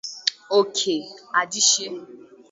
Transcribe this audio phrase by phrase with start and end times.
[0.59, 1.01] Okey
[1.39, 1.89] Adichie